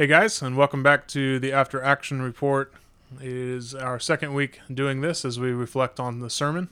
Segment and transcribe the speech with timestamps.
[0.00, 2.72] Hey guys, and welcome back to the After Action Report.
[3.20, 6.70] It is our second week doing this as we reflect on the sermon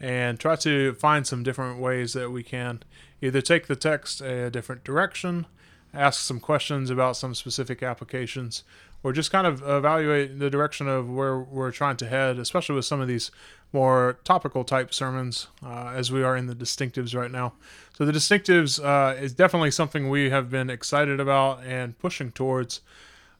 [0.00, 2.82] and try to find some different ways that we can
[3.22, 5.46] either take the text a different direction,
[5.94, 8.64] ask some questions about some specific applications,
[9.04, 12.84] or just kind of evaluate the direction of where we're trying to head, especially with
[12.84, 13.30] some of these
[13.74, 17.52] more topical type sermons uh, as we are in the distinctives right now.
[17.92, 22.80] So, the distinctives uh, is definitely something we have been excited about and pushing towards.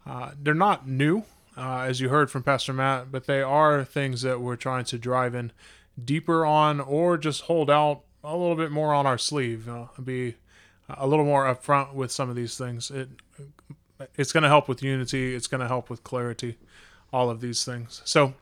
[0.07, 1.25] Uh, they're not new,
[1.57, 4.99] uh, as you heard from Pastor Matt, but they are things that we're trying to
[4.99, 5.51] drive in
[6.03, 10.35] deeper on or just hold out a little bit more on our sleeve, uh, be
[10.89, 12.91] a little more upfront with some of these things.
[12.91, 13.09] It
[14.17, 15.35] it's going to help with unity.
[15.35, 16.59] It's going to help with clarity.
[17.13, 18.03] All of these things.
[18.05, 18.35] So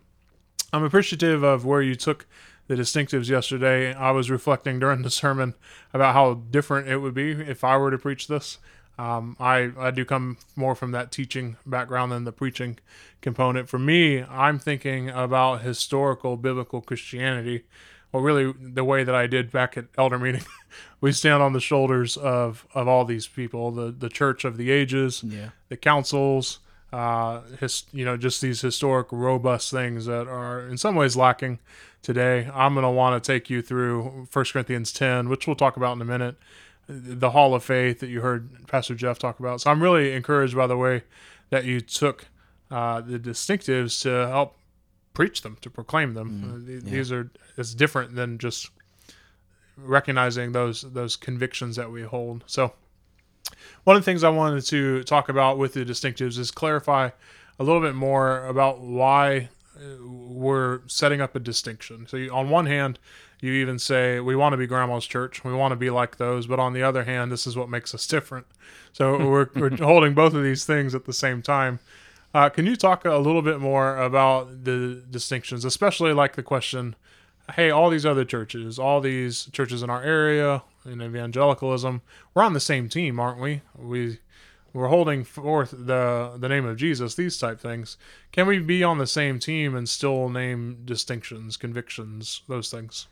[0.72, 2.26] I'm appreciative of where you took
[2.66, 3.92] the distinctives yesterday.
[3.92, 5.54] I was reflecting during the sermon
[5.92, 8.58] about how different it would be if I were to preach this.
[8.98, 12.78] Um, I, I do come more from that teaching background than the preaching
[13.20, 13.68] component.
[13.68, 17.64] For me, I'm thinking about historical biblical Christianity
[18.12, 20.42] well, really the way that I did back at elder meeting.
[21.01, 24.70] we stand on the shoulders of of all these people, the the church of the
[24.70, 25.51] ages, yeah.
[25.68, 26.60] the councils,
[26.93, 31.59] uh, his, you know, just these historic, robust things that are in some ways lacking
[32.02, 32.51] today.
[32.52, 35.96] I'm going to want to take you through 1 Corinthians 10, which we'll talk about
[35.96, 36.37] in a minute,
[36.88, 39.60] the Hall of Faith that you heard Pastor Jeff talk about.
[39.60, 41.04] So I'm really encouraged by the way
[41.51, 42.26] that you took
[42.70, 44.57] uh, the distinctives to help
[45.15, 46.63] preach them, to proclaim them.
[46.66, 47.18] Mm, uh, these yeah.
[47.18, 48.70] are it's different than just
[49.76, 52.45] recognizing those those convictions that we hold.
[52.46, 52.73] So
[53.85, 57.10] one of the things I wanted to talk about with the distinctives is clarify
[57.59, 62.07] a little bit more about why uh, we're setting up a distinction.
[62.07, 62.98] So you, on one hand,
[63.40, 66.47] you even say we want to be grandma's church, we want to be like those,
[66.47, 68.47] but on the other hand, this is what makes us different.
[68.93, 71.81] So we're, we're holding both of these things at the same time.
[72.34, 76.94] Uh, can you talk a little bit more about the distinctions, especially like the question,
[77.54, 82.03] hey, all these other churches, all these churches in our area in evangelicalism,
[82.34, 83.62] we're on the same team, aren't we?
[83.76, 84.19] We
[84.72, 87.97] we're holding forth the the name of Jesus, these type things.
[88.32, 93.06] Can we be on the same team and still name distinctions, convictions, those things?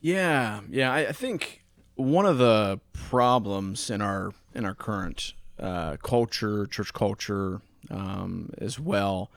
[0.00, 0.92] Yeah, yeah.
[0.92, 1.62] I, I think
[1.94, 7.60] one of the problems in our in our current uh, culture, church culture,
[7.90, 9.30] um, as well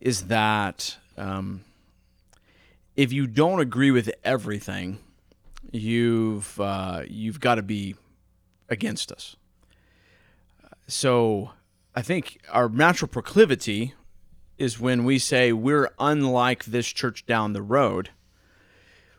[0.00, 1.64] is that um,
[2.96, 4.98] if you don't agree with everything,
[5.70, 7.96] you've uh, you've got to be
[8.68, 9.36] against us.
[10.86, 11.50] So
[11.94, 13.94] I think our natural proclivity
[14.58, 18.10] is when we say we're unlike this church down the road.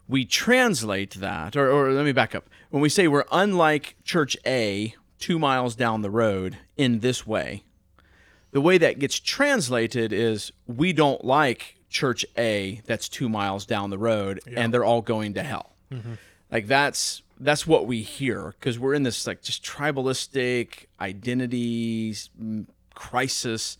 [0.07, 2.49] We translate that, or, or let me back up.
[2.69, 7.63] When we say we're unlike church A two miles down the road in this way,
[8.51, 13.89] the way that gets translated is we don't like church A that's two miles down
[13.89, 14.59] the road yeah.
[14.59, 15.71] and they're all going to hell.
[15.91, 16.13] Mm-hmm.
[16.51, 22.15] Like that's that's what we hear because we're in this like just tribalistic identity
[22.93, 23.77] crisis,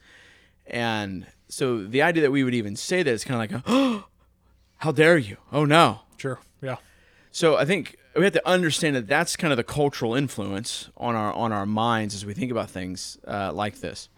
[0.65, 3.69] and so the idea that we would even say that is kind of like, a,
[3.71, 4.05] oh,
[4.77, 5.37] how dare you?
[5.51, 6.77] Oh no, sure, yeah.
[7.31, 11.15] So I think we have to understand that that's kind of the cultural influence on
[11.15, 14.09] our on our minds as we think about things uh, like this.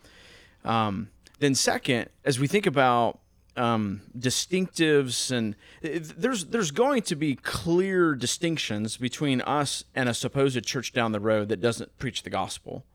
[0.63, 3.19] Um, then second, as we think about
[3.58, 10.64] um, distinctives and there's there's going to be clear distinctions between us and a supposed
[10.66, 12.86] church down the road that doesn't preach the gospel.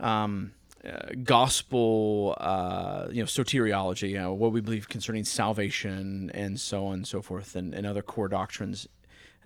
[0.00, 0.52] Um,
[0.84, 6.86] uh, gospel, uh, you know, soteriology, you know, what we believe concerning salvation and so
[6.86, 8.86] on and so forth, and, and other core doctrines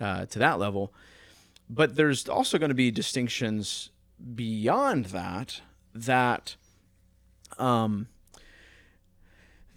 [0.00, 0.92] uh, to that level.
[1.68, 3.90] But there's also going to be distinctions
[4.34, 5.60] beyond that
[5.94, 6.56] that
[7.58, 8.08] um,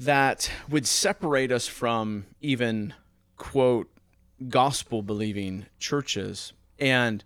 [0.05, 2.93] that would separate us from even
[3.37, 3.89] quote
[4.49, 6.53] gospel believing churches.
[6.79, 7.23] And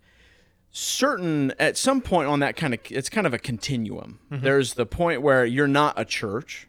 [0.72, 4.20] certain at some point on that kind of it's kind of a continuum.
[4.32, 4.44] Mm-hmm.
[4.44, 6.68] there's the point where you're not a church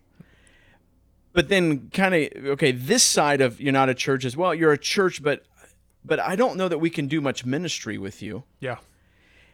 [1.34, 4.72] but then kind of okay this side of you're not a church as well you're
[4.72, 5.44] a church but
[6.04, 8.44] but i don't know that we can do much ministry with you.
[8.60, 8.78] Yeah.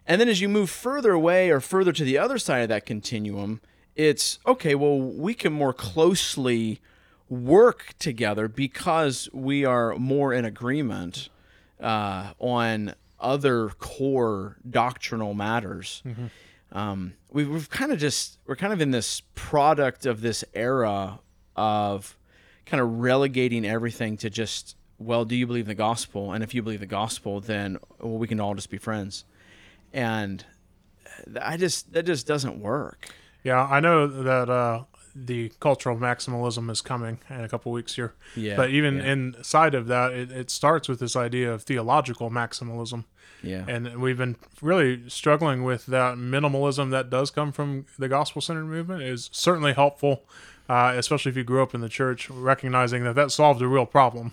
[0.07, 2.87] And then as you move further away or further to the other side of that
[2.87, 3.61] continuum
[3.97, 6.81] it's okay, well, we can more closely
[7.29, 11.29] work together because we are more in agreement
[11.81, 16.03] uh, on other core doctrinal matters.
[16.05, 16.27] Mm-hmm.
[16.77, 21.21] Um, we, we've kind of just, we're kind of in this product of this era
[21.57, 22.17] of
[22.67, 26.33] kind of relegating everything to just, well, do you believe the gospel?
[26.33, 29.25] And if you believe the gospel, then well, we can all just be friends.
[29.93, 30.45] And
[31.41, 33.09] I just, that just doesn't work.
[33.45, 38.15] Yeah, I know that uh, the cultural maximalism is coming in a couple weeks here.
[38.35, 38.57] Yeah.
[38.57, 43.05] But even yeah, inside of that, it, it starts with this idea of theological maximalism.
[43.43, 43.65] yeah.
[43.69, 48.65] And we've been really struggling with that minimalism that does come from the gospel centered
[48.65, 50.25] movement is certainly helpful,
[50.69, 53.87] uh, especially if you grew up in the church, recognizing that that solved a real
[53.87, 54.33] problem.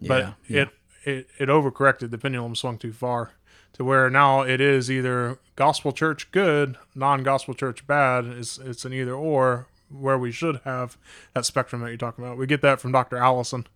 [0.00, 0.62] But Yeah, yeah.
[0.62, 0.68] it,
[1.04, 2.10] it, it overcorrected.
[2.10, 3.32] The pendulum swung too far
[3.74, 8.26] to where now it is either gospel church good, non gospel church bad.
[8.26, 10.96] It's, it's an either or where we should have
[11.34, 12.38] that spectrum that you're talking about.
[12.38, 13.16] We get that from Dr.
[13.16, 13.66] Allison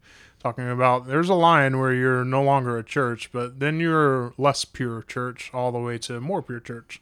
[0.43, 4.65] talking about there's a line where you're no longer a church, but then you're less
[4.65, 7.01] pure church all the way to more pure church.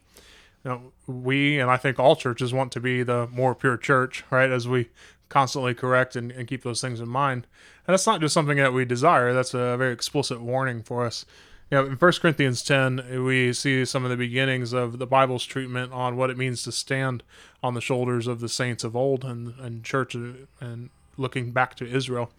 [0.65, 4.51] Know, we and I think all churches want to be the more pure church, right?
[4.51, 4.89] As we
[5.29, 7.47] constantly correct and, and keep those things in mind.
[7.87, 11.27] And that's not just something that we desire, that's a very explicit warning for us.
[11.71, 15.93] Know, in 1 Corinthians 10, we see some of the beginnings of the Bible's treatment
[15.93, 17.23] on what it means to stand
[17.63, 21.87] on the shoulders of the saints of old and, and church and looking back to
[21.87, 22.31] Israel.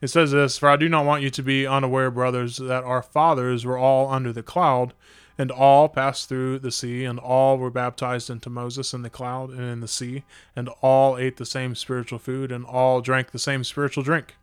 [0.00, 3.02] It says this For I do not want you to be unaware, brothers, that our
[3.02, 4.94] fathers were all under the cloud,
[5.36, 9.50] and all passed through the sea, and all were baptized into Moses in the cloud
[9.50, 10.24] and in the sea,
[10.56, 14.36] and all ate the same spiritual food, and all drank the same spiritual drink.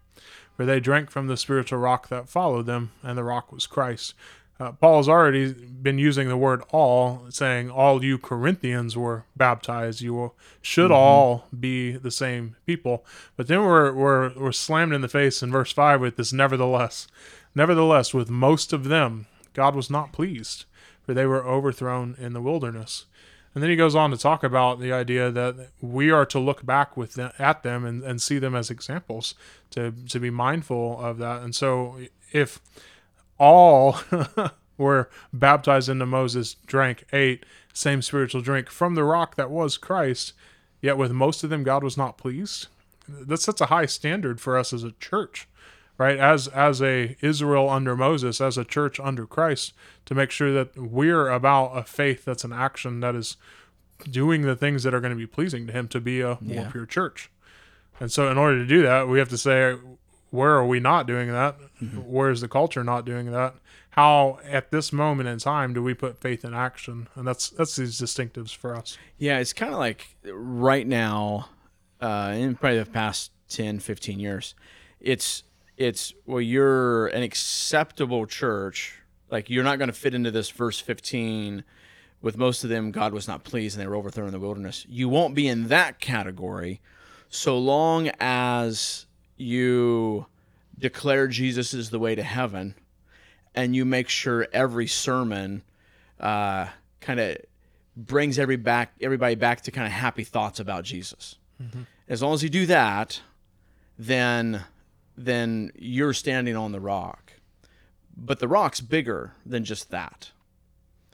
[0.57, 4.15] For they drank from the spiritual rock that followed them, and the rock was Christ.
[4.59, 10.01] Uh, Paul has already been using the word all, saying, All you Corinthians were baptized.
[10.01, 13.05] You should all be the same people.
[13.35, 17.07] But then we're, we're, we're slammed in the face in verse 5 with this nevertheless.
[17.53, 20.65] Nevertheless, with most of them, God was not pleased,
[21.03, 23.05] for they were overthrown in the wilderness.
[23.53, 26.65] And then he goes on to talk about the idea that we are to look
[26.65, 29.33] back with them, at them and, and see them as examples,
[29.71, 31.41] to, to be mindful of that.
[31.41, 31.97] And so
[32.31, 32.59] if
[33.39, 33.99] all
[34.77, 40.33] were baptized into Moses, drank, ate, same spiritual drink from the rock that was Christ,
[40.81, 42.67] yet with most of them God was not pleased.
[43.07, 45.47] That sets a high standard for us as a church,
[45.97, 46.17] right?
[46.17, 49.73] As as a Israel under Moses, as a church under Christ,
[50.05, 53.37] to make sure that we're about a faith that's an action that is
[54.09, 56.63] doing the things that are going to be pleasing to him to be a more
[56.63, 56.69] Yeah.
[56.71, 57.31] pure church.
[57.99, 59.75] And so in order to do that, we have to say
[60.29, 61.55] where are we not doing that?
[62.05, 63.55] Where is the culture not doing that?
[63.91, 67.07] How at this moment in time do we put faith in action?
[67.15, 68.97] And that's that's these distinctives for us.
[69.17, 71.49] Yeah, it's kind of like right now,
[71.99, 74.53] uh, in probably the past 10, 15 years,
[74.99, 75.41] it's
[75.77, 78.95] it's well, you're an acceptable church.
[79.29, 81.63] Like you're not going to fit into this verse 15.
[82.19, 84.85] With most of them, God was not pleased, and they were overthrown in the wilderness.
[84.89, 86.81] You won't be in that category,
[87.29, 90.25] so long as you
[90.79, 92.73] declare Jesus is the way to heaven,
[93.53, 95.61] and you make sure every sermon
[96.19, 96.67] uh,
[97.01, 97.37] kind of
[97.95, 101.35] brings every back everybody back to kind of happy thoughts about Jesus.
[102.09, 103.21] As long as you do that,
[103.99, 104.63] then
[105.17, 107.33] then you're standing on the rock.
[108.15, 110.31] But the rock's bigger than just that.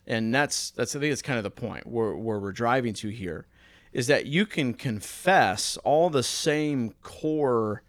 [0.06, 3.08] And that's that's I think that's kind of the point where where we're driving to
[3.10, 3.48] here
[3.94, 7.84] is that you can confess all the same core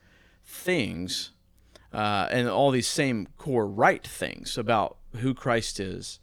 [0.44, 1.32] things
[1.92, 6.20] uh, and all these same core right things about who Christ is,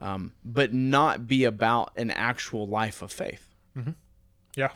[0.00, 3.54] um, but not be about an actual life of faith.
[4.56, 4.70] Yeah.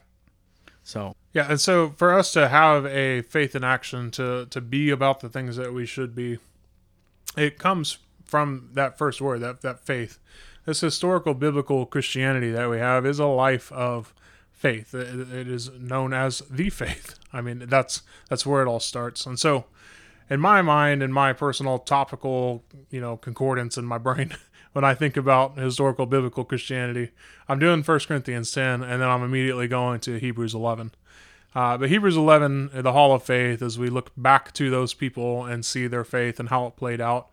[0.83, 4.91] So Yeah, and so for us to have a faith in action, to to be
[4.91, 6.39] about the things that we should be,
[7.37, 10.19] it comes from that first word, that that faith.
[10.65, 14.15] This historical biblical Christianity that we have is a life of
[14.51, 14.95] faith.
[14.95, 17.19] It, it is known as the faith.
[17.33, 19.27] I mean, that's that's where it all starts.
[19.27, 19.65] And so,
[20.31, 24.37] in my mind, in my personal topical, you know, concordance in my brain,
[24.73, 27.11] when I think about historical biblical Christianity,
[27.49, 30.93] I'm doing 1 Corinthians 10, and then I'm immediately going to Hebrews 11.
[31.55, 35.45] Uh, but Hebrews 11, the Hall of Faith, as we look back to those people
[35.45, 37.29] and see their faith and how it played out,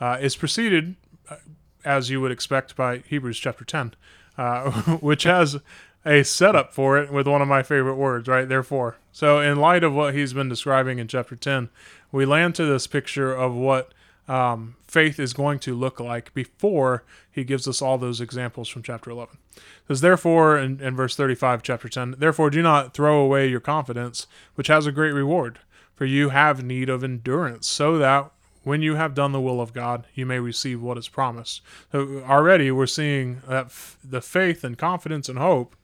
[0.00, 0.96] uh, is preceded,
[1.28, 1.36] uh,
[1.84, 3.94] as you would expect, by Hebrews chapter 10,
[4.36, 5.58] uh, which has
[6.04, 8.48] a setup for it with one of my favorite words, right?
[8.48, 8.96] Therefore.
[9.12, 11.68] So, in light of what he's been describing in chapter 10,
[12.10, 13.92] we land to this picture of what
[14.28, 18.82] um, faith is going to look like before he gives us all those examples from
[18.82, 19.38] chapter 11.
[19.56, 23.60] It says, Therefore, in, in verse 35, chapter 10, therefore do not throw away your
[23.60, 25.58] confidence, which has a great reward,
[25.94, 28.30] for you have need of endurance, so that
[28.62, 31.62] when you have done the will of God, you may receive what is promised.
[31.92, 35.74] So already we're seeing that f- the faith and confidence and hope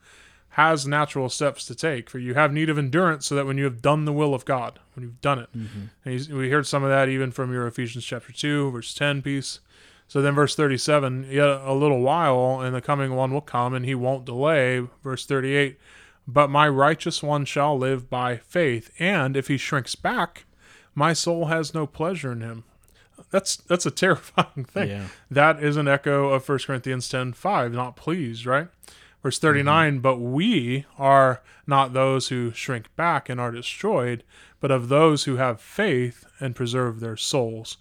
[0.57, 2.09] has natural steps to take.
[2.09, 4.43] For you have need of endurance, so that when you have done the will of
[4.43, 5.81] God, when you've done it, mm-hmm.
[6.03, 9.21] and he's, we heard some of that even from your Ephesians chapter two, verse ten
[9.21, 9.59] piece.
[10.07, 13.85] So then, verse 37 Yet a little while, and the coming one will come, and
[13.85, 14.87] he won't delay.
[15.03, 15.77] Verse 38
[16.27, 20.45] But my righteous one shall live by faith, and if he shrinks back,
[20.95, 22.63] my soul has no pleasure in him.
[23.29, 24.89] That's that's a terrifying thing.
[24.89, 25.07] Yeah.
[25.29, 28.69] That is an echo of 1 Corinthians 10 5, not pleased, right?
[29.27, 30.01] Verse 39 Mm-hmm.
[30.01, 34.23] But we are not those who shrink back and are destroyed,
[34.61, 37.75] but of those who have faith and preserve their souls.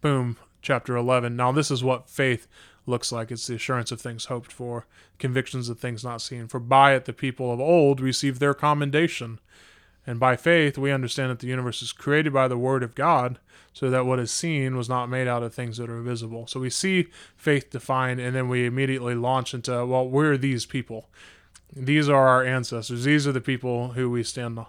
[0.00, 1.34] Boom, chapter 11.
[1.34, 2.46] Now, this is what faith
[2.86, 4.86] looks like it's the assurance of things hoped for,
[5.18, 6.46] convictions of things not seen.
[6.46, 9.40] For by it the people of old received their commendation.
[10.06, 13.38] And by faith, we understand that the universe is created by the Word of God,
[13.72, 16.46] so that what is seen was not made out of things that are visible.
[16.46, 21.08] So we see faith defined, and then we immediately launch into, well, we're these people.
[21.74, 23.04] These are our ancestors.
[23.04, 24.60] These are the people who we stand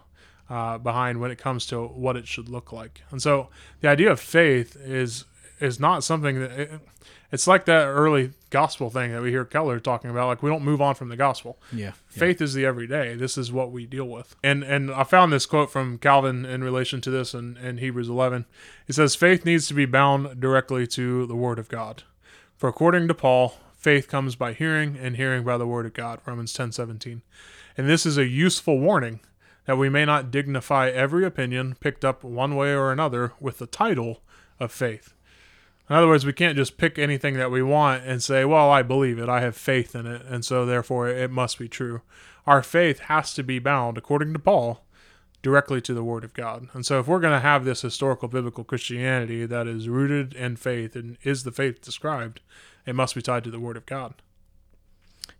[0.49, 3.03] uh, behind when it comes to what it should look like.
[3.11, 3.49] And so
[3.81, 5.25] the idea of faith is
[5.59, 6.71] is not something that it,
[7.31, 10.27] it's like that early gospel thing that we hear Keller talking about.
[10.27, 11.57] Like we don't move on from the gospel.
[11.73, 11.91] Yeah.
[12.07, 13.13] Faith is the everyday.
[13.15, 14.33] This is what we deal with.
[14.41, 18.07] And and I found this quote from Calvin in relation to this in, in Hebrews
[18.07, 18.45] 11.
[18.87, 22.03] He says, Faith needs to be bound directly to the Word of God.
[22.55, 26.21] For according to Paul, faith comes by hearing, and hearing by the Word of God.
[26.25, 27.21] Romans 10 17.
[27.77, 29.19] And this is a useful warning
[29.65, 33.67] that we may not dignify every opinion picked up one way or another with the
[33.67, 34.21] title
[34.61, 35.13] of faith.
[35.89, 38.81] In other words, we can't just pick anything that we want and say, well, I
[38.81, 42.01] believe it, I have faith in it, and so therefore it must be true.
[42.47, 44.83] Our faith has to be bound, according to Paul,
[45.43, 46.69] directly to the Word of God.
[46.73, 50.55] And so if we're going to have this historical biblical Christianity that is rooted in
[50.55, 52.41] faith and is the faith described,
[52.85, 54.15] it must be tied to the Word of God.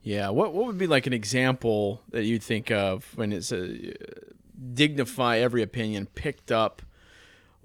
[0.04, 0.30] Yeah.
[0.30, 3.94] What what would be like an example that you'd think of when it's a
[4.74, 6.84] dignify every opinion picked up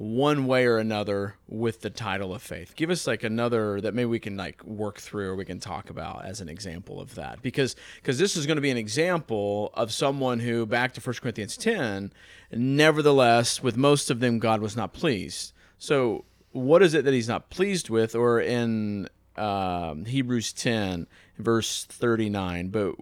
[0.00, 2.74] one way or another with the title of faith?
[2.74, 5.90] Give us like another that maybe we can like work through or we can talk
[5.90, 7.42] about as an example of that.
[7.42, 11.16] Because because this is going to be an example of someone who back to 1
[11.16, 12.14] Corinthians 10,
[12.50, 15.52] nevertheless with most of them God was not pleased.
[15.78, 21.84] So what is it that he's not pleased with or in um, Hebrews 10 verse
[21.84, 22.94] 39 but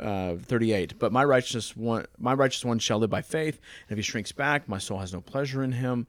[0.00, 3.98] uh, 38 but my righteous one my righteous one shall live by faith and if
[3.98, 6.06] he shrinks back my soul has no pleasure in him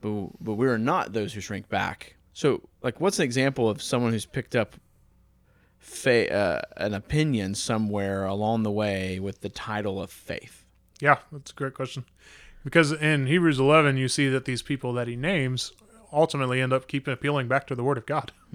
[0.00, 3.82] but but we are not those who shrink back so like what's an example of
[3.82, 4.74] someone who's picked up
[5.78, 10.64] fa- uh, an opinion somewhere along the way with the title of faith
[11.00, 12.04] Yeah, that's a great question.
[12.64, 15.72] Because in Hebrews 11, you see that these people that he names
[16.12, 18.32] ultimately end up keeping appealing back to the Word of God.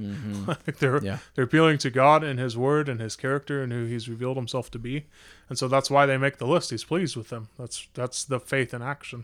[0.48, 1.20] I think they're Yeah.
[1.34, 4.70] they're appealing to God and His Word and His character and who He's revealed Himself
[4.72, 5.06] to be,
[5.50, 6.70] and so that's why they make the list.
[6.72, 7.48] He's pleased with them.
[7.58, 9.24] That's that's the faith in action.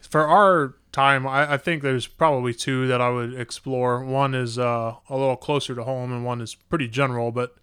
[0.00, 4.04] For our time, I, I think there's probably two that I would explore.
[4.04, 7.56] One is uh, a little closer to home, and one is pretty general, but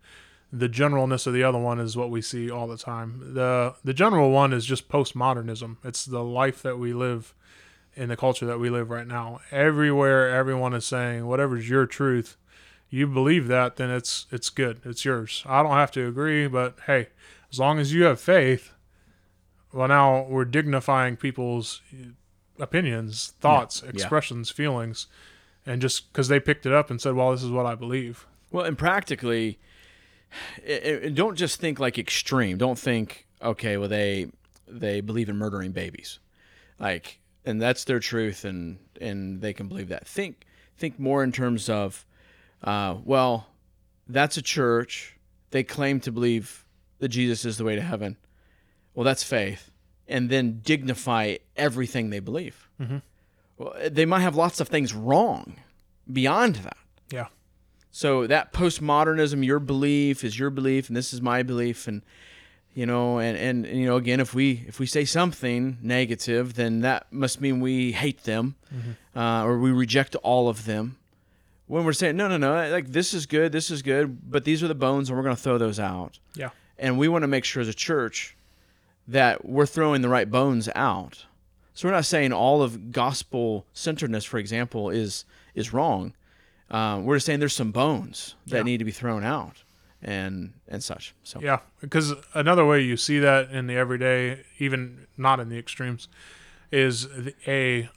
[0.52, 3.34] the generalness of the other one is what we see all the time.
[3.34, 5.78] The the general one is just postmodernism.
[5.84, 7.34] It's the life that we live
[7.96, 9.40] in the culture that we live right now.
[9.52, 12.38] Everywhere everyone is saying whatever's your truth,
[12.90, 14.80] you believe that, then it's it's good.
[14.86, 15.44] It's yours.
[15.48, 17.08] I don't have to agree, but hey,
[17.52, 18.74] as long as you have faith,
[19.72, 21.82] well now we're dignifying people's
[22.64, 23.90] opinions, thoughts, Yeah.
[23.90, 25.08] expressions, feelings,
[25.66, 28.26] and just because they picked it up and said, "Well, this is what I believe."
[28.52, 29.60] Well, and practically,
[30.68, 32.58] i i don't just think like extreme.
[32.58, 33.78] Don't think okay.
[33.78, 34.28] Well, they
[34.68, 36.20] they believe in murdering babies,
[36.80, 40.08] like, and that's their truth, and and they can believe that.
[40.08, 40.46] Think
[40.78, 42.06] think more in terms of,
[42.64, 43.48] uh, well,
[44.08, 45.16] that's a church.
[45.52, 46.66] They claim to believe
[47.00, 48.18] that Jesus is the way to heaven.
[48.96, 49.70] Well, that's faith,
[50.08, 52.68] and then dignify everything they believe.
[52.82, 53.02] Mhm.
[53.58, 55.58] Well, they might have lots of things wrong
[56.12, 56.78] beyond that.
[57.12, 57.28] Yeah.
[57.92, 62.02] So that postmodernism, your belief is your belief, and this is my belief, and
[62.74, 66.56] you know, and, and and you know, again, if we if we say something negative,
[66.56, 68.56] then that must mean we hate them,
[69.16, 70.98] uh, or we reject all of them.
[71.68, 74.64] When we're saying no, no, no, like this is good, this is good, but these
[74.64, 76.18] are the bones, and we're going to throw those out.
[76.36, 76.50] Yeah.
[76.80, 78.36] And we want to make sure as a church
[79.08, 81.26] that we're throwing the right bones out.
[81.74, 86.14] So we're not saying all of gospel centeredness, for example, is is wrong.
[86.70, 88.64] Um, we're just saying there's some bones that Yeah.
[88.64, 89.64] need to be thrown out,
[90.02, 91.14] and and such.
[91.24, 95.58] So Yeah, because another way you see that in the everyday, even not in the
[95.58, 96.08] extremes,
[96.72, 97.08] is
[97.48, 97.90] a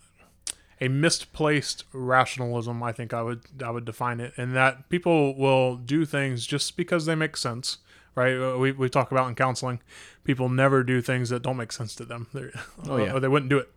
[0.81, 2.83] a misplaced rationalism.
[2.83, 6.77] I think I would I would define it, in that people will do things just
[6.77, 7.79] because they make sense.
[8.17, 8.35] Right?
[8.37, 9.79] Uh, We we talk about in counseling,
[10.25, 12.27] people never do things that don't make sense to them.
[12.33, 12.51] They're,
[12.89, 13.13] Oh, yeah.
[13.13, 13.71] or they wouldn't do it.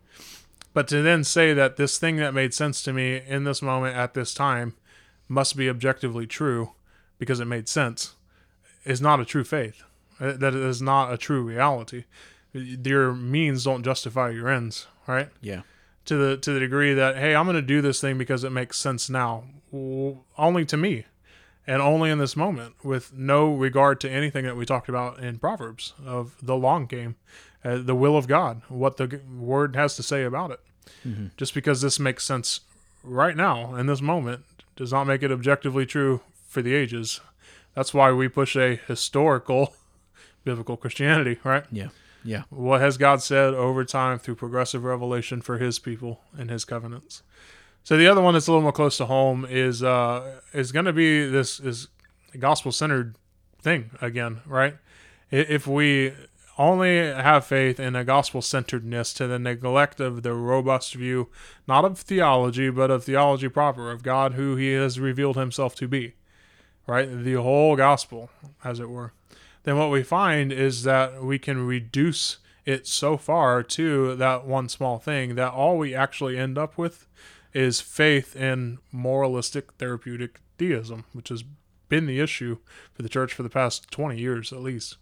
[0.74, 3.96] But to then say that this thing that made sense to me in this moment
[3.98, 4.74] at this time
[5.28, 6.72] must be objectively true
[7.20, 8.16] because it made sense
[8.86, 9.84] is not a true faith.
[10.20, 12.06] Uh, That is not a true reality.
[12.54, 15.30] Your means don't justify your ends, right?
[15.42, 15.62] Yeah.
[16.06, 18.52] To the to the degree that hey, I'm going to do this thing because it
[18.52, 19.44] makes sense now,
[20.38, 21.06] only to me,
[21.70, 25.38] and only in this moment, with no regard to anything that we talked about in
[25.38, 27.16] Proverbs of the long game,
[27.64, 30.60] uh, the will of God, what the Word has to say about it.
[31.38, 32.62] Just because this makes sense
[33.04, 34.46] right now in this moment
[34.76, 37.22] does not make it objectively true for the ages.
[37.76, 39.76] That's why we push a historical
[40.44, 41.66] biblical Christianity, right?
[41.72, 41.90] Yeah.
[42.24, 42.44] Yeah.
[42.50, 47.22] What has God said over time through progressive revelation for his people and his covenants?
[47.84, 50.86] So the other one that's a little more close to home is uh is going
[50.86, 51.88] to be this is
[52.38, 53.16] gospel centered
[53.62, 54.78] thing again, right?
[55.32, 56.14] If we
[56.58, 61.30] only have faith in a gospel centeredness to the neglect of the robust view,
[61.68, 65.88] not of theology, but of theology proper, of God who he has revealed himself to
[65.88, 66.16] be,
[66.86, 67.24] right?
[67.24, 68.30] The whole gospel,
[68.64, 69.14] as it were
[69.64, 74.70] then what we find is that we can reduce it so far to that one
[74.70, 77.08] small thing that all we actually end up with
[77.54, 81.44] is faith in moralistic therapeutic deism, which has
[81.88, 82.58] been the issue
[82.94, 84.98] for the church for the past 20 years at least.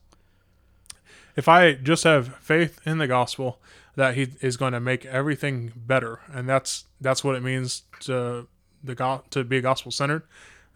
[1.35, 3.59] If I just have faith in the gospel
[3.95, 8.47] that he is going to make everything better, and that's that's what it means to
[8.83, 10.23] the go- to be gospel centered,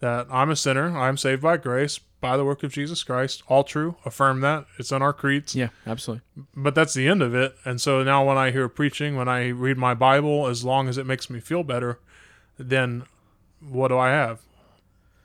[0.00, 3.64] that I'm a sinner, I'm saved by grace by the work of Jesus Christ, all
[3.64, 4.64] true, affirm that.
[4.78, 5.68] It's in our creeds Yeah.
[5.86, 6.22] Absolutely.
[6.56, 7.54] but that's the end of it.
[7.66, 10.96] And so now when I hear preaching, when I read my Bible, as long as
[10.96, 11.98] it makes me feel better,
[12.56, 13.02] then
[13.60, 14.40] what do I have?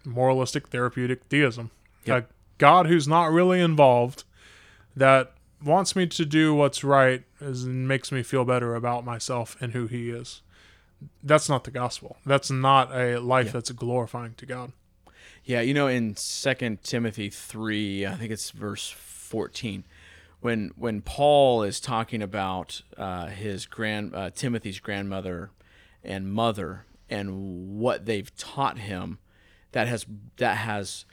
[0.04, 1.72] Moralistic therapeutic deism.
[2.06, 2.24] Yep.
[2.24, 4.24] A God who's not really involved,
[4.96, 9.56] that wants me to do what's right is, and makes me feel better about myself
[9.62, 10.42] and who He is.
[11.22, 12.18] That's not the gospel.
[12.26, 14.72] That's not a life that's glorifying to God.
[15.48, 19.86] Yeah, you know, in Second Timothy three, I think it's verse fourteen,
[20.42, 25.52] when when Paul is talking about uh, his grand uh, Timothy's grandmother
[26.04, 29.20] and mother and what they've taught him,
[29.72, 30.06] that has
[30.36, 31.06] that has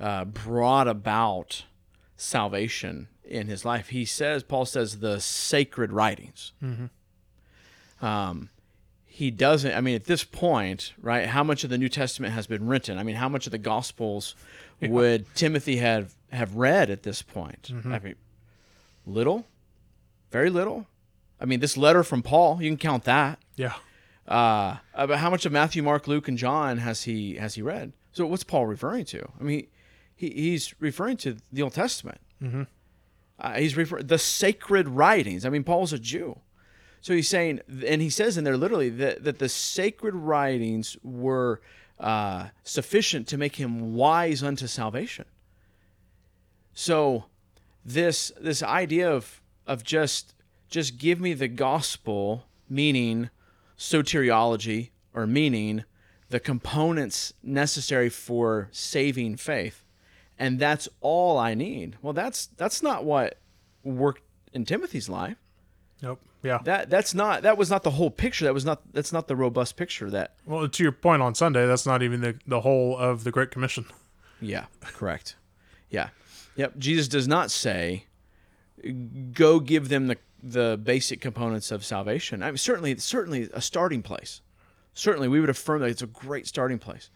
[0.00, 1.64] uh, brought about
[2.16, 3.90] salvation in his life.
[3.90, 6.52] He says, Paul says, the sacred writings.
[8.00, 8.48] Um,
[9.22, 12.48] he doesn't i mean at this point right how much of the new testament has
[12.48, 12.98] been written?
[12.98, 14.34] I mean how much of the gospels
[14.80, 17.70] would timothy have have read at this point?
[17.86, 18.16] I mean
[19.06, 19.46] little?
[20.32, 20.88] Very little?
[21.40, 23.38] I mean this letter from paul you can count that.
[23.54, 23.74] Yeah.
[24.26, 27.92] uh but how much of matthew mark luke and john has he has he read?
[28.10, 29.28] So what's paul referring to?
[29.40, 29.68] I mean
[30.16, 32.20] he, he's referring to the old testament.
[32.42, 32.62] Mm-hmm.
[33.38, 35.46] uh, he's referring the sacred writings.
[35.46, 36.40] I mean paul's a jew
[37.02, 41.60] so he's saying, and he says in there literally that, that the sacred writings were
[42.00, 45.26] uh, sufficient to make him wise unto salvation.
[46.72, 47.26] So
[47.84, 50.34] this this idea of of just
[50.68, 53.28] just give me the gospel, meaning
[53.76, 55.84] soteriology or meaning
[56.30, 59.84] the components necessary for saving faith,
[60.38, 61.96] and that's all I need.
[62.00, 63.38] Well, that's that's not what
[63.84, 65.36] worked in Timothy's life
[66.02, 66.20] Nope.
[66.42, 66.58] Yeah.
[66.64, 68.44] that that's not that was not the whole picture.
[68.44, 71.66] That was not that's not the robust picture that Well, to your point on Sunday,
[71.66, 73.86] that's not even the, the whole of the Great Commission.
[74.40, 75.36] yeah correct.
[75.90, 76.08] Yeah.
[76.56, 76.78] Yep.
[76.78, 78.06] Jesus does not say
[79.32, 82.42] go give them the the basic components of salvation.
[82.42, 84.40] I mean certainly certainly a starting place.
[84.94, 87.10] Certainly we would affirm that it's a great starting place.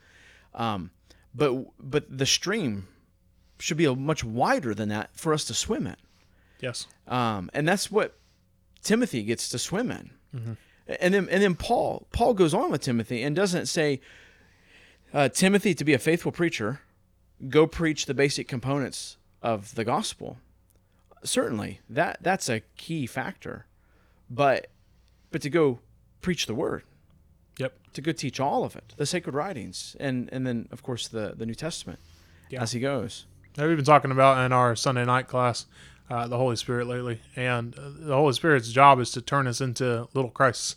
[0.54, 0.90] Um
[1.34, 2.86] but but the stream
[3.58, 5.96] should be a much wider than that for us to swim in.
[6.60, 6.86] Yes.
[7.08, 8.16] um, and that's what
[8.86, 10.10] Timothy gets to swim in.
[10.86, 14.00] And then and then Paul Paul goes on with Timothy and doesn't say
[15.12, 16.80] uh, Timothy to be a faithful preacher,
[17.48, 20.38] go preach the basic components of the gospel.
[21.24, 23.66] Certainly that that's a key factor,
[24.30, 24.68] but
[25.32, 25.80] but to go
[26.20, 26.82] preach the word,
[27.58, 27.72] Yep.
[27.94, 31.34] to go teach all of it, the sacred writings, and and then of course the
[31.36, 31.98] the New Testament
[32.50, 32.62] Yeah.
[32.62, 33.26] as he goes.
[33.56, 35.66] Now, we've been talking about in our Sunday night class
[36.08, 39.60] uh, the Holy Spirit lately, and uh, the Holy Spirit's job is to turn us
[39.60, 40.76] into little Christs.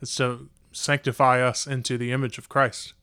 [0.00, 2.94] It's to sanctify us into the image of Christ,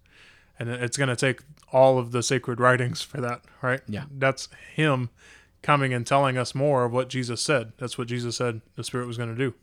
[0.58, 3.82] and it's going to take all of the sacred writings for that, right?
[3.88, 4.06] Yeah.
[4.12, 5.10] That's Him
[5.62, 7.74] coming and telling us more of what Jesus said.
[7.78, 9.54] That's what Jesus said the Spirit was going to do.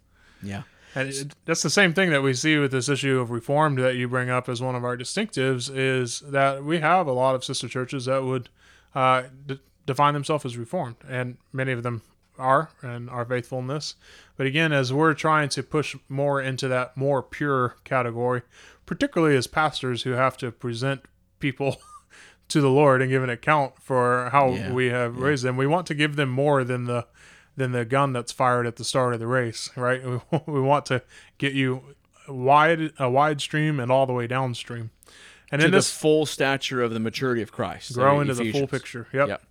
[0.43, 0.63] Yeah.
[0.95, 3.97] And it, that's the same thing that we see with this issue of reformed that
[3.97, 7.45] you bring up as one of our distinctives is that we have a lot of
[7.45, 8.49] sister churches that would
[8.95, 12.03] uh, d- define themselves as reformed, and many of them
[12.39, 13.95] are and are faithful in this.
[14.37, 18.43] But again, as we're trying to push more into that more pure category,
[18.85, 21.03] particularly as pastors who have to present
[21.41, 21.77] people
[22.49, 25.25] to the Lord and give an account for how Yeah, we have yeah.
[25.25, 25.57] raised them.
[25.57, 27.07] We want to give them more than the
[27.57, 30.05] than the gun that's fired at the start of the race, right?
[30.05, 31.03] We, we want to
[31.39, 31.83] get you
[32.29, 34.91] wide a wide stream and all the way downstream.
[35.51, 37.95] And to in this full stature of the maturity of Christ.
[37.95, 39.07] grow Uh, into the full picture.
[39.13, 39.29] Yep.
[39.29, 39.43] Yep.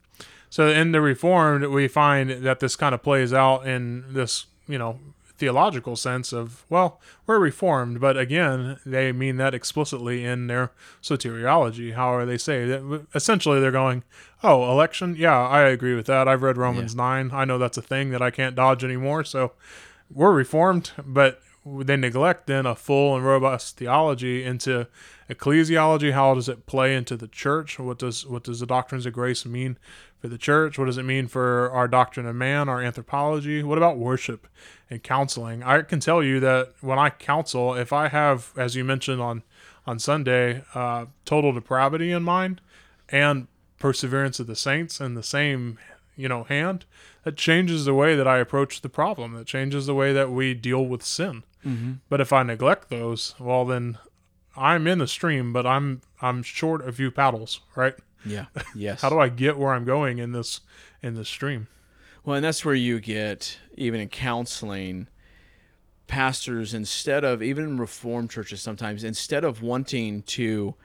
[0.56, 4.78] So in the Reformed, we find that this kind of plays out in this, you
[4.78, 5.00] know,
[5.38, 10.72] theological sense of, well, we're Reformed, but again, they mean that explicitly in their
[11.04, 11.94] soteriology.
[11.94, 13.06] How are they say that?
[13.13, 14.06] Essentially, they're going,
[14.44, 16.26] oh, election, yeah, I agree with that.
[16.26, 17.32] I've read Romans nine.
[17.34, 19.26] I know that's a thing that I can't dodge anymore.
[19.26, 19.52] So
[20.10, 24.88] we're Reformed, but they neglect then a full and robust theology into
[25.30, 26.13] ecclesiology.
[26.13, 27.80] How does it play into the church?
[27.80, 29.78] What does what does the doctrines of grace mean
[30.19, 30.78] for the church?
[30.78, 33.63] What does it mean for our doctrine of man, our anthropology?
[33.63, 34.47] What about worship
[34.89, 35.63] and counseling?
[35.63, 39.41] I can tell you that when I counsel, if I have, as you mentioned on
[39.88, 42.62] on Sunday, uh, total depravity in mind
[43.10, 43.47] and
[43.80, 45.78] perseverance of the saints in the same
[46.15, 46.86] you know hand,
[47.23, 49.34] that changes the way that I approach the problem.
[49.34, 51.43] That changes the way that we deal with sin.
[52.10, 53.97] But if I neglect those, well then
[54.56, 57.95] I'm in the stream, but I'm I'm short a few paddles, right?
[58.25, 58.45] Yeah.
[58.75, 59.01] Yes.
[59.01, 60.62] How do I get where I'm going in this
[61.01, 61.67] in this stream?
[62.23, 65.08] Well, and that's where you get even in counseling,
[66.08, 70.75] pastors instead of even in reformed churches sometimes instead of wanting to,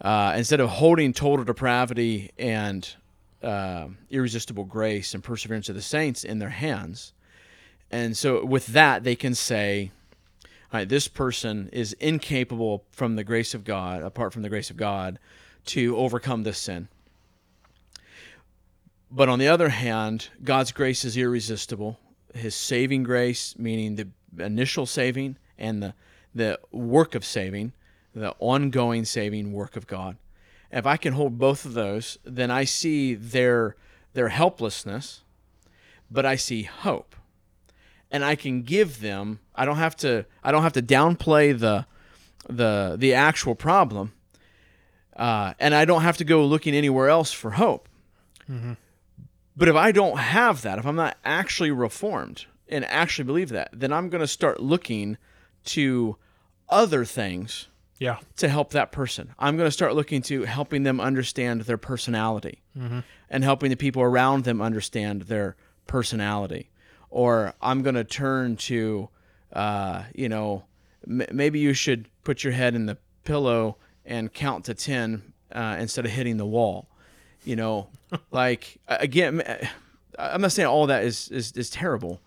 [0.00, 2.96] uh, instead of holding total depravity and
[3.44, 7.12] uh, irresistible grace and perseverance of the saints in their hands,
[7.90, 9.92] and so with that they can say,
[10.72, 14.70] all right, this person is incapable from the grace of God, apart from the grace
[14.70, 15.18] of God,
[15.66, 16.88] to overcome this sin.
[19.10, 22.00] But on the other hand, God's grace is irresistible.
[22.34, 24.08] His saving grace, meaning the
[24.44, 25.94] initial saving and the,
[26.34, 27.72] the work of saving,
[28.12, 30.16] the ongoing saving work of God.
[30.70, 33.76] If I can hold both of those, then I see their
[34.12, 35.22] their helplessness,
[36.10, 37.16] but I see hope.
[38.10, 41.86] And I can give them I don't have to I don't have to downplay the
[42.48, 44.12] the the actual problem.
[45.16, 47.88] Uh, and I don't have to go looking anywhere else for hope.
[48.50, 48.72] Mm-hmm.
[49.56, 53.70] But if I don't have that, if I'm not actually reformed and actually believe that,
[53.72, 55.16] then I'm going to start looking
[55.66, 56.16] to
[56.68, 58.18] other things Yeah.
[58.38, 59.32] to help that person.
[59.38, 62.62] I'm going to start looking to helping them understand their personality
[63.30, 66.70] and helping the people around them understand their personality.
[67.10, 69.08] Or I'm going to turn to,
[69.52, 70.64] uh, you know,
[71.08, 75.76] m- maybe you should put your head in the pillow and count to 10 uh,
[75.78, 76.88] instead of hitting the wall.
[77.44, 77.88] You know,
[78.32, 79.42] like, again,
[80.18, 82.20] i'm not saying all that is, is, is terrible.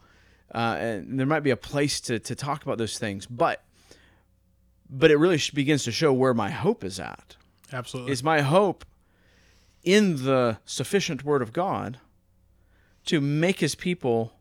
[0.55, 3.63] Uh, and there might be a place to, to talk about those things, but
[4.89, 7.35] but it really begins to show where my hope is at.
[7.71, 8.11] Absolutely.
[8.11, 8.85] Is my hope
[9.83, 11.99] in the sufficient Word of God
[13.05, 14.33] to make His people,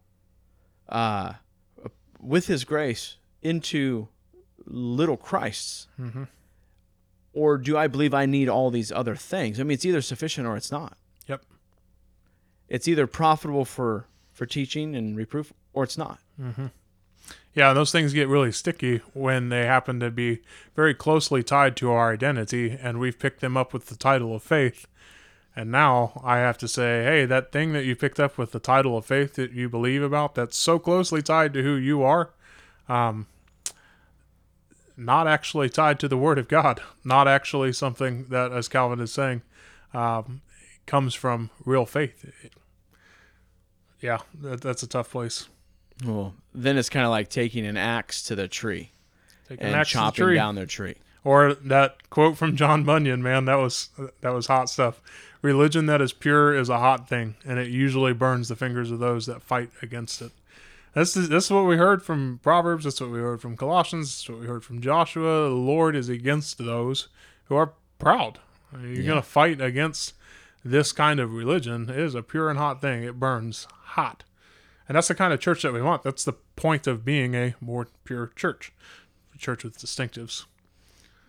[0.89, 1.35] uh,
[2.21, 4.09] with His grace, into
[4.65, 5.89] little Christs?
[7.33, 9.61] Or do I believe I need all these other things?
[9.61, 10.97] I mean, it's either sufficient or it's not.
[11.27, 11.43] yep.
[12.69, 16.19] It's either profitable for, for teaching and reproof or it's not.
[17.55, 20.41] Yeah, those things get really sticky when they happen to be
[20.75, 24.43] very closely tied to our identity, and we've picked them up with the title of
[24.43, 24.87] faith.
[25.57, 28.59] And now I have to say, hey, that thing that you picked up with the
[28.59, 32.31] title of faith that you believe about, that's so closely tied to who you are,
[32.91, 33.27] um,
[34.99, 39.15] not actually tied to the Word of God, not actually something that, as Calvin is
[39.15, 39.41] saying,
[39.95, 40.43] um,
[40.85, 42.51] comes from real faith.
[44.03, 45.49] Yeah, that, that's a tough place.
[46.05, 48.91] Well, then it's kind of like taking an axe to the tree
[49.49, 50.35] Take an and axe to the chopping tree.
[50.35, 50.97] down their tree.
[51.25, 53.89] Or that quote from John Bunyan, man, that was
[54.21, 55.01] that was hot stuff.
[55.43, 58.99] Religion that is pure is a hot thing, and it usually burns the fingers of
[59.01, 60.33] those that fight against it.
[60.95, 62.85] This is this is what we heard from Proverbs.
[62.85, 64.17] That's what we heard from Colossians.
[64.17, 65.49] That's what we heard from Joshua.
[65.49, 67.09] The Lord is against those
[67.47, 68.39] who are proud.
[68.73, 69.09] You're Yeah.
[69.09, 70.15] gonna fight against
[70.65, 71.89] this kind of religion.
[71.91, 73.03] It is a pure and hot thing.
[73.05, 74.25] It burns hot,
[74.89, 76.03] and that's the kind of church that we want.
[76.03, 78.73] That's the point of being a more pure church,
[79.35, 80.45] a church with distinctives.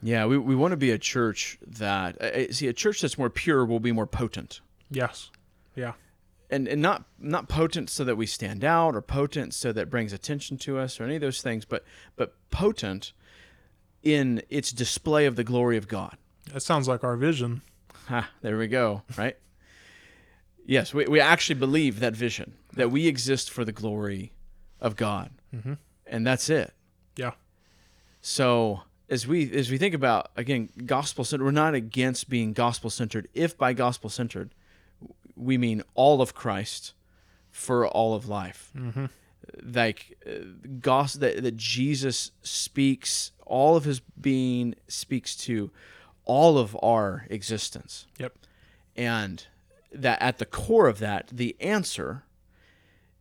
[0.03, 3.29] Yeah, we, we want to be a church that uh, see a church that's more
[3.31, 5.31] pure will be more potent, Yes.
[5.75, 5.93] Yeah.
[6.51, 10.13] and and not not potent so that we stand out or potent so that brings
[10.13, 11.83] attention to us or any of those things, but
[12.15, 13.11] but potent
[14.03, 16.15] in its display of the glory of God.
[16.53, 17.61] That sounds like our vision.
[18.07, 19.01] Ha, there we go.
[19.17, 19.35] Right.
[20.65, 24.31] yes, we we actually believe that vision that we exist for the glory
[24.79, 25.77] of God, Mhm.
[26.05, 26.73] and that's it.
[27.15, 27.31] Yeah.
[28.21, 32.89] So as we as we think about again gospel centered, we're not against being gospel
[32.89, 33.27] centered.
[33.33, 34.53] If by gospel centered,
[35.35, 36.93] we mean all of Christ
[37.51, 39.05] for all of life, Mm-hmm.
[39.63, 40.45] like uh,
[40.81, 45.71] gospel that, that Jesus speaks, all of his being speaks to
[46.25, 48.37] all of our existence, Yep.
[48.95, 49.45] and
[49.93, 52.23] that at the core of that, the answer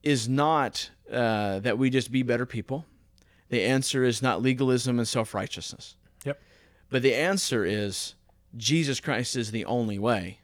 [0.06, 2.86] is not uh, that we just be better people.
[3.48, 5.96] The answer is not legalism and self righteousness.
[6.24, 6.40] Yep.
[6.90, 8.14] But the answer is
[8.56, 10.38] Jesus Christ is the only way.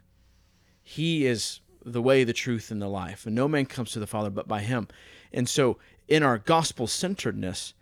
[0.82, 3.24] He is the way, the truth, and the life.
[3.24, 4.88] And no man comes to the Father but by him.
[5.32, 7.72] And so, in our gospel centeredness,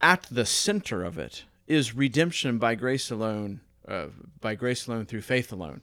[0.00, 4.06] at the center of it is redemption by grace alone, uh,
[4.40, 5.82] by grace alone through faith alone.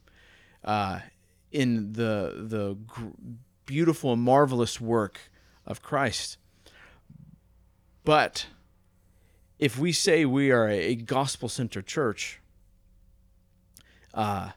[0.63, 1.01] Uh,
[1.51, 3.05] in the the gr-
[3.67, 5.19] beautiful and marvelous work
[5.65, 6.37] of Christ.
[8.03, 8.47] But
[9.59, 12.41] if we say we are a gospel centered church,
[14.13, 14.51] uh,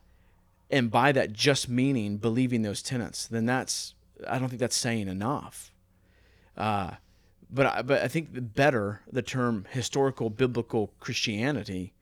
[0.70, 3.94] and by that just meaning believing those tenets, then that's
[4.28, 5.70] I don't think that's saying enough.
[6.56, 6.92] Uh,
[7.50, 11.92] but I, but I think the better the term historical biblical Christianity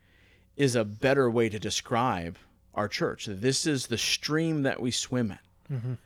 [0.57, 2.39] is a better way to describe
[2.75, 3.27] our church.
[3.27, 5.37] This is the stream that we swim
[5.69, 5.99] in.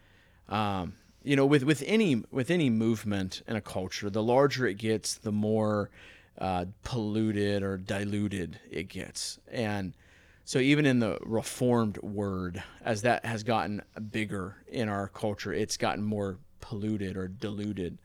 [0.49, 0.95] Um,
[1.29, 5.15] you know, with with any with any movement in a culture, the larger it gets,
[5.15, 5.91] the more
[6.39, 9.93] uh, polluted or diluted it gets, and
[10.47, 15.77] so even in the reformed word, as that has gotten bigger in our culture, it's
[15.77, 17.99] gotten more polluted or diluted.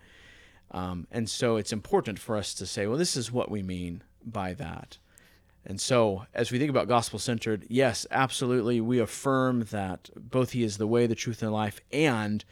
[0.71, 4.03] Um, and so it's important for us to say, well, this is what we mean
[4.25, 4.97] by that.
[5.65, 10.63] And so, as we think about gospel centered, yes, absolutely, we affirm that both He
[10.63, 12.43] is the way, the truth, and the life, and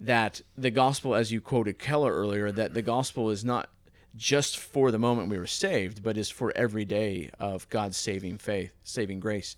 [0.00, 3.68] that the gospel, as you quoted Keller earlier, that the gospel is not
[4.16, 8.38] just for the moment we were saved, but is for every day of God's saving
[8.38, 9.56] faith, saving grace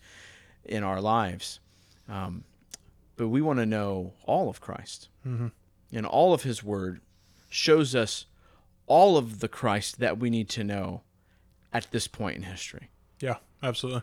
[0.65, 1.61] in our lives.
[2.09, 2.45] Um,
[3.17, 5.09] but we want to know all of Christ.
[5.93, 7.01] And all of His Word
[7.49, 8.27] shows us
[8.87, 11.03] all of the Christ that we need to know
[11.73, 12.91] at this point in history.
[13.21, 14.03] Yeah, absolutely.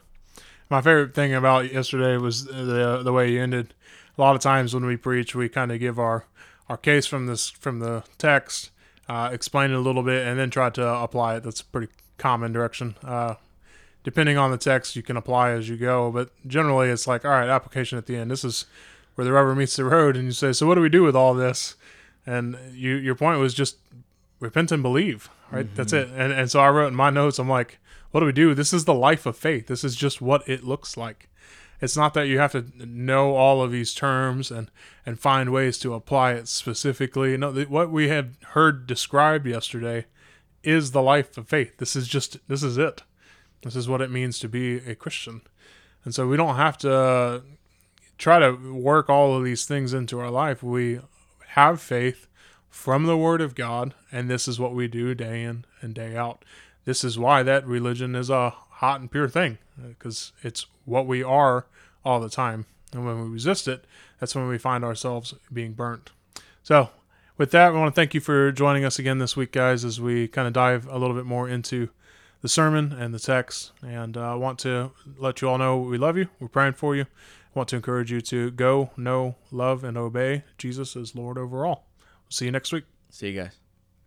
[0.69, 3.73] My favorite thing about yesterday was the the way you ended.
[4.19, 6.25] A lot of times when we preach, we kind of give our
[6.67, 8.69] our case from this from the text,
[9.08, 11.43] uh, explain it a little bit, and then try to apply it.
[11.43, 12.95] That's a pretty common direction.
[13.01, 13.36] Uh,
[14.03, 17.32] depending on the text, you can apply as you go, but generally it's like, all
[17.32, 18.29] right, application at the end.
[18.29, 18.65] This is
[19.15, 21.15] where the rubber meets the road, and you say, so what do we do with
[21.15, 21.75] all this?
[22.25, 23.77] And you your point was just
[24.41, 25.73] repent and believe, right?
[25.75, 26.10] That's it.
[26.10, 27.79] And and so I wrote in my notes, I'm like,
[28.12, 28.53] what do we do?
[28.53, 29.67] This is the life of faith.
[29.67, 31.29] This is just what it looks like.
[31.82, 34.70] It's not that you have to know all of these terms and
[35.06, 37.38] and find ways to apply it specifically.
[37.38, 40.06] No, what we had heard described yesterday
[40.63, 41.78] is the life of faith.
[41.78, 43.04] This is just this is it.
[43.62, 45.42] This is what it means to be a Christian.
[46.06, 47.39] And so we don't have to uh,
[48.18, 50.63] try to work all of these things into our life.
[50.63, 51.00] We
[51.50, 52.28] have faith
[52.70, 56.15] from the Word of God, and this is what we do day in and day
[56.15, 56.46] out.
[56.86, 61.23] This is why that religion is a hot and pure thing, because it's what we
[61.23, 61.65] are
[62.04, 62.65] all the time.
[62.93, 63.86] And when we resist it,
[64.19, 66.12] that's when we find ourselves being burnt.
[66.63, 66.89] So,
[67.38, 70.02] with that, we want to thank you for joining us again this week, guys, as
[70.02, 71.89] we kind of dive a little bit more into
[72.41, 73.71] the sermon and the text.
[73.82, 76.28] And I uh, want to let you all know we love you.
[76.39, 77.04] We're praying for you.
[77.04, 81.65] I want to encourage you to go, know, love, and obey Jesus as Lord over
[81.65, 81.88] all.
[82.30, 82.84] See you next week.
[83.10, 83.59] See you guys.